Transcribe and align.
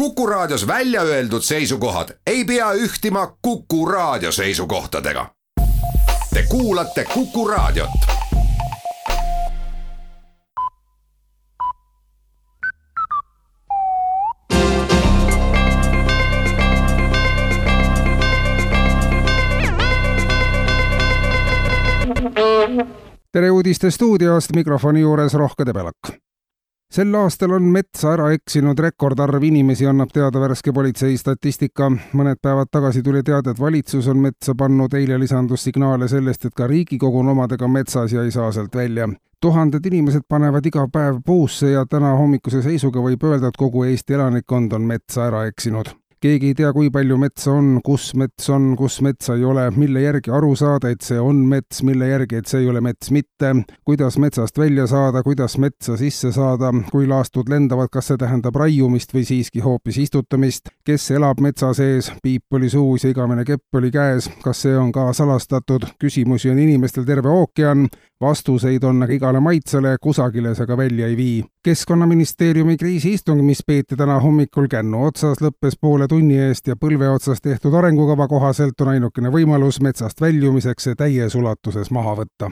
Kuku 0.00 0.26
Raadios 0.26 0.66
välja 0.66 1.02
öeldud 1.02 1.42
seisukohad 1.42 2.08
ei 2.26 2.44
pea 2.44 2.72
ühtima 2.72 3.36
Kuku 3.42 3.86
Raadio 3.86 4.32
seisukohtadega. 4.32 5.26
Te 6.34 6.42
kuulate 6.48 7.04
Kuku 7.04 7.48
Raadiot. 7.48 7.90
tere 23.32 23.50
uudiste 23.50 23.90
stuudiost, 23.90 24.50
mikrofoni 24.54 25.00
juures 25.00 25.34
Rohke 25.34 25.66
Debelak 25.66 26.29
sel 26.90 27.14
aastal 27.14 27.54
on 27.54 27.68
metsa 27.70 28.14
ära 28.14 28.30
eksinud 28.34 28.78
rekordarv 28.78 29.44
inimesi, 29.46 29.86
annab 29.86 30.10
teada 30.14 30.40
värske 30.42 30.72
politsei 30.72 31.16
statistika. 31.18 31.90
mõned 31.90 32.40
päevad 32.42 32.70
tagasi 32.70 33.02
tuli 33.02 33.22
teade, 33.22 33.50
et 33.50 33.60
valitsus 33.60 34.08
on 34.08 34.18
metsa 34.18 34.54
pannud, 34.54 34.94
eile 34.94 35.18
lisandus 35.18 35.64
signaale 35.64 36.08
sellest, 36.08 36.44
et 36.44 36.54
ka 36.54 36.66
Riigikogu 36.66 37.18
on 37.18 37.28
omadega 37.28 37.68
metsas 37.68 38.12
ja 38.12 38.22
ei 38.22 38.30
saa 38.30 38.52
sealt 38.52 38.74
välja. 38.74 39.08
tuhanded 39.40 39.86
inimesed 39.86 40.22
panevad 40.28 40.66
iga 40.66 40.88
päev 40.92 41.22
puusse 41.26 41.70
ja 41.70 41.86
täna 41.86 42.12
hommikuse 42.12 42.62
seisuga 42.62 43.00
võib 43.00 43.24
öelda, 43.24 43.48
et 43.48 43.56
kogu 43.56 43.84
Eesti 43.84 44.14
elanikkond 44.14 44.72
on 44.72 44.82
metsa 44.82 45.26
ära 45.26 45.46
eksinud 45.46 45.99
keegi 46.20 46.50
ei 46.50 46.54
tea, 46.56 46.70
kui 46.76 46.90
palju 46.92 47.16
metsa 47.20 47.52
on, 47.56 47.68
kus 47.84 48.10
mets 48.18 48.50
on, 48.52 48.74
kus 48.76 48.98
metsa 49.04 49.34
ei 49.38 49.44
ole, 49.48 49.64
mille 49.72 50.02
järgi 50.02 50.32
aru 50.36 50.52
saada, 50.58 50.90
et 50.92 51.04
see 51.04 51.20
on 51.20 51.40
mets, 51.48 51.80
mille 51.86 52.10
järgi, 52.10 52.40
et 52.40 52.50
see 52.50 52.60
ei 52.64 52.68
ole 52.68 52.82
mets 52.84 53.10
mitte, 53.14 53.54
kuidas 53.88 54.18
metsast 54.20 54.58
välja 54.60 54.86
saada, 54.90 55.22
kuidas 55.24 55.56
metsa 55.62 55.96
sisse 56.00 56.32
saada, 56.36 56.72
kui 56.90 57.08
laastud 57.08 57.48
lendavad, 57.48 57.88
kas 57.92 58.10
see 58.10 58.20
tähendab 58.20 58.58
raiumist 58.60 59.14
või 59.16 59.24
siiski 59.28 59.64
hoopis 59.64 60.02
istutamist, 60.04 60.68
kes 60.84 61.10
elab 61.16 61.40
metsa 61.40 61.72
sees, 61.76 62.12
piip 62.22 62.58
oli 62.58 62.68
suus 62.70 63.06
ja 63.06 63.14
igavene 63.14 63.46
kepp 63.48 63.80
oli 63.80 63.92
käes, 63.94 64.28
kas 64.44 64.66
see 64.66 64.76
on 64.76 64.92
ka 64.92 65.10
salastatud, 65.16 65.88
küsimusi 66.00 66.52
on 66.52 66.60
inimestel 66.60 67.08
terve 67.08 67.32
ookean, 67.32 67.88
vastuseid 68.20 68.84
on 68.84 69.02
aga 69.02 69.12
igale 69.12 69.40
maitsele, 69.40 69.96
kusagile 70.02 70.54
see 70.54 70.64
aga 70.64 70.76
välja 70.76 71.06
ei 71.06 71.16
vii. 71.16 71.44
keskkonnaministeeriumi 71.64 72.76
kriisiistung, 72.76 73.42
mis 73.44 73.62
peeti 73.66 73.96
täna 73.96 74.20
hommikul 74.20 74.68
kännu 74.68 75.04
otsas, 75.06 75.40
lõppes 75.40 75.78
poole 75.80 76.08
tunni 76.08 76.38
eest 76.38 76.66
ja 76.66 76.76
põlve 76.76 77.08
otsas 77.08 77.40
tehtud 77.40 77.74
arengukava 77.74 78.28
kohaselt 78.28 78.80
on 78.80 78.88
ainukene 78.88 79.32
võimalus 79.32 79.80
metsast 79.80 80.20
väljumiseks 80.20 80.84
see 80.84 80.94
täies 80.94 81.34
ulatuses 81.34 81.90
maha 81.90 82.16
võtta 82.22 82.50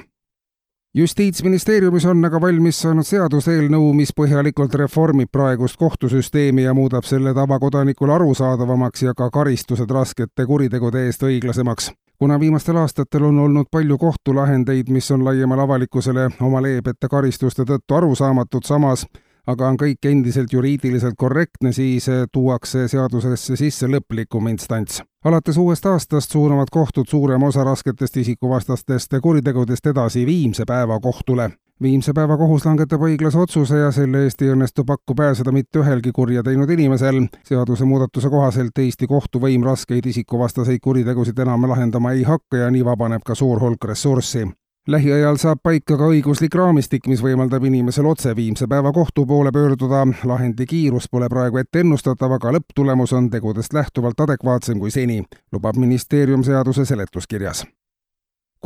justiitsministeeriumis 0.95 2.07
on 2.07 2.25
aga 2.25 2.41
valmis 2.41 2.81
saanud 2.81 3.07
seaduseelnõu, 3.07 3.93
mis 3.95 4.13
põhjalikult 4.17 4.75
reformib 4.75 5.31
praegust 5.33 5.77
kohtusüsteemi 5.77 6.65
ja 6.65 6.75
muudab 6.75 7.05
selle 7.05 7.35
tavakodanikule 7.35 8.15
arusaadavamaks 8.15 9.03
ja 9.03 9.15
ka 9.15 9.31
karistused 9.31 9.91
raskete 9.91 10.47
kuritegude 10.47 11.07
eest 11.07 11.23
õiglasemaks 11.23 11.93
kuna 12.19 12.41
viimastel 12.41 12.77
aastatel 12.77 13.25
on 13.25 13.39
olnud 13.39 13.67
palju 13.71 13.99
kohtulahendeid, 13.99 14.89
mis 14.89 15.11
on 15.11 15.25
laiemale 15.25 15.63
avalikkusele 15.63 16.31
oma 16.41 16.63
leebete 16.63 17.09
karistuste 17.09 17.63
tõttu 17.63 17.95
arusaamatud, 17.95 18.65
samas 18.65 19.07
aga 19.49 19.69
on 19.69 19.79
kõik 19.81 20.05
endiselt 20.11 20.53
juriidiliselt 20.53 21.15
korrektne, 21.17 21.73
siis 21.73 22.07
tuuakse 22.33 22.89
seadusesse 22.89 23.57
sisse 23.57 23.87
lõplikum 23.87 24.49
instants. 24.49 25.03
alates 25.25 25.57
uuest 25.57 25.87
aastast 25.87 26.31
suunavad 26.31 26.69
kohtud 26.71 27.09
suurema 27.09 27.47
osa 27.47 27.65
rasketest 27.65 28.17
isikuvastastest 28.17 29.15
kuritegudest 29.23 29.87
edasi 29.87 30.27
viimse 30.27 30.65
päeva 30.67 31.01
kohtule 31.01 31.51
viimse 31.83 32.13
päeva 32.13 32.37
kohus 32.37 32.65
langetab 32.67 33.03
õiglase 33.07 33.39
otsuse 33.39 33.79
ja 33.79 33.91
selle 33.95 34.25
eest 34.27 34.43
ei 34.43 34.53
õnnestu 34.53 34.85
pakku 34.85 35.15
pääseda 35.15 35.53
mitte 35.55 35.79
ühelgi 35.83 36.13
kurja 36.13 36.43
teinud 36.43 36.71
inimesel. 36.71 37.27
seadusemuudatuse 37.49 38.31
kohaselt 38.31 38.79
Eesti 38.79 39.07
kohtuvõim 39.07 39.65
raskeid 39.65 40.07
isikuvastaseid 40.07 40.81
kuritegusid 40.83 41.39
enam 41.39 41.69
lahendama 41.71 42.13
ei 42.13 42.23
hakka 42.23 42.65
ja 42.65 42.71
nii 42.71 42.85
vabaneb 42.85 43.23
ka 43.25 43.35
suur 43.35 43.61
hulk 43.61 43.85
ressurssi 43.85 44.49
lähiajal 44.89 45.37
saab 45.37 45.59
paika 45.63 45.97
ka 46.01 46.07
õiguslik 46.09 46.55
raamistik, 46.55 47.07
mis 47.07 47.23
võimaldab 47.23 47.65
inimesel 47.69 48.07
otse 48.09 48.33
viimse 48.37 48.67
päeva 48.67 48.93
kohtu 48.93 49.27
poole 49.27 49.53
pöörduda. 49.53 50.07
lahendi 50.25 50.67
kiirus 50.67 51.09
pole 51.11 51.29
praegu 51.29 51.59
ette 51.59 51.81
ennustatav, 51.81 52.33
aga 52.33 52.53
lõpptulemus 52.57 53.13
on 53.13 53.31
tegudest 53.31 53.73
lähtuvalt 53.73 54.21
adekvaatsem 54.21 54.79
kui 54.79 54.91
seni, 54.91 55.25
lubab 55.53 55.77
ministeerium 55.77 56.43
seaduse 56.43 56.85
seletuskirjas 56.85 57.67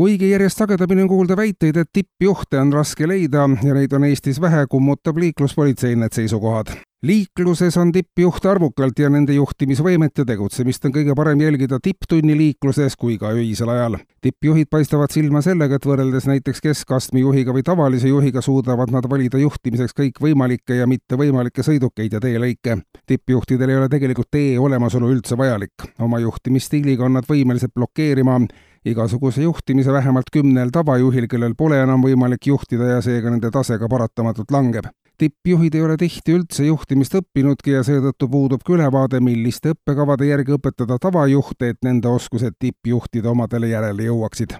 kuigi 0.03 0.31
järjest 0.31 0.59
sagedamini 0.59 1.03
on 1.03 1.09
kuulda 1.09 1.37
väiteid, 1.39 1.77
et 1.79 1.89
tippjuhte 1.93 2.59
on 2.59 2.73
raske 2.75 3.07
leida 3.07 3.45
ja 3.63 3.75
neid 3.77 3.93
on 3.95 4.03
Eestis 4.09 4.41
vähe, 4.43 4.65
kummutab 4.71 5.21
liikluspolitsei 5.23 5.95
need 5.97 6.17
seisukohad. 6.17 6.73
liikluses 7.03 7.77
on 7.77 7.93
tippjuhte 7.93 8.49
arvukalt 8.49 8.99
ja 8.99 9.11
nende 9.11 9.35
juhtimisvõimet 9.35 10.19
ja 10.19 10.25
tegutsemist 10.25 10.85
on 10.87 10.95
kõige 10.95 11.15
parem 11.19 11.41
jälgida 11.41 11.79
tipptunni 11.83 12.37
liikluses 12.39 12.97
kui 12.97 13.19
ka 13.19 13.31
öisel 13.31 13.69
ajal. 13.69 13.97
tippjuhid 14.21 14.71
paistavad 14.71 15.15
silma 15.15 15.43
sellega, 15.43 15.79
et 15.79 15.87
võrreldes 15.87 16.27
näiteks 16.27 16.61
keskastme 16.67 17.23
juhiga 17.23 17.55
või 17.55 17.63
tavalise 17.63 18.09
juhiga 18.09 18.43
suudavad 18.43 18.91
nad 18.91 19.07
valida 19.11 19.39
juhtimiseks 19.39 19.95
kõikvõimalikke 20.01 20.81
ja 20.83 20.87
mittevõimalikke 20.87 21.63
sõidukeid 21.63 22.13
ja 22.13 22.21
teelõike. 22.21 22.79
tippjuhtidel 23.07 23.71
ei 23.71 23.77
ole 23.77 23.89
tegelikult 23.89 24.31
tee 24.31 24.59
olemasolu 24.59 25.15
üldse 25.15 25.39
vajalik. 25.39 25.95
oma 25.99 26.19
juhtimisstiiliga 26.19 27.05
on 27.05 27.13
nad 27.21 27.31
võimelised 27.31 27.71
blokeerima 27.75 28.41
igasuguse 28.85 29.43
juhtimise 29.43 29.93
vähemalt 29.93 30.31
kümnel 30.33 30.71
tavajuhil, 30.73 31.29
kellel 31.29 31.55
pole 31.59 31.79
enam 31.83 32.03
võimalik 32.03 32.47
juhtida 32.47 32.97
ja 32.97 33.03
seega 33.03 33.31
nende 33.31 33.51
tase 33.51 33.79
ka 33.79 33.89
paratamatult 33.89 34.51
langeb. 34.51 34.91
tippjuhid 35.19 35.75
ei 35.75 35.83
ole 35.83 35.97
tihti 35.97 36.35
üldse 36.35 36.65
juhtimist 36.67 37.15
õppinudki 37.15 37.77
ja 37.77 37.85
seetõttu 37.87 38.29
puudub 38.29 38.65
ka 38.67 38.75
ülevaade, 38.75 39.21
milliste 39.21 39.77
õppekavade 39.77 40.27
järgi 40.27 40.57
õpetada 40.59 40.99
tavajuhte, 40.99 41.69
et 41.69 41.79
nende 41.85 42.09
oskused 42.09 42.59
tippjuhtide 42.59 43.29
omadele 43.29 43.69
järele 43.69 44.11
jõuaksid 44.11 44.59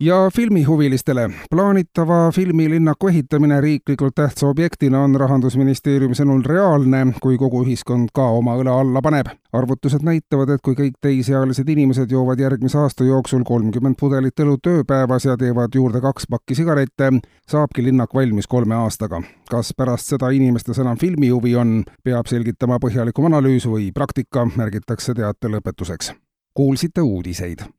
ja 0.00 0.30
filmihuvilistele. 0.36 1.30
plaanitava 1.50 2.30
filmilinnaku 2.32 3.08
ehitamine 3.08 3.60
riiklikult 3.60 4.14
tähtsa 4.14 4.46
objektina 4.46 5.00
on 5.00 5.14
Rahandusministeeriumi 5.14 6.14
sõnul 6.14 6.42
reaalne, 6.46 7.06
kui 7.22 7.38
kogu 7.38 7.62
ühiskond 7.64 8.10
ka 8.14 8.26
oma 8.38 8.56
õla 8.56 8.78
alla 8.80 9.02
paneb. 9.02 9.26
arvutused 9.52 10.02
näitavad, 10.02 10.48
et 10.48 10.60
kui 10.62 10.74
kõik 10.74 10.98
täisealised 11.00 11.68
inimesed 11.68 12.10
joovad 12.10 12.40
järgmise 12.40 12.78
aasta 12.78 13.04
jooksul 13.04 13.44
kolmkümmend 13.44 13.96
pudelit 14.00 14.40
õlut 14.40 14.66
ööpäevas 14.66 15.24
ja 15.24 15.36
teevad 15.36 15.74
juurde 15.74 16.00
kaks 16.00 16.26
pakki 16.30 16.54
sigarette, 16.54 17.12
saabki 17.48 17.84
linnak 17.84 18.14
valmis 18.14 18.46
kolme 18.46 18.74
aastaga. 18.74 19.22
kas 19.50 19.72
pärast 19.76 20.06
seda 20.06 20.30
inimestes 20.30 20.78
enam 20.78 20.98
filmihuvi 20.98 21.56
on, 21.56 21.84
peab 22.04 22.26
selgitama 22.26 22.78
põhjalikum 22.78 23.30
analüüs 23.30 23.66
või 23.66 23.92
praktika, 23.92 24.48
märgitakse 24.56 25.14
teate 25.14 25.48
lõpetuseks. 25.48 26.12
kuulsite 26.54 27.00
uudiseid 27.00 27.74